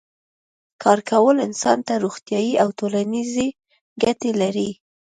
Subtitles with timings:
[0.83, 3.47] کار کول انسان ته روغتیایی او ټولنیزې
[4.03, 4.69] ګټې لري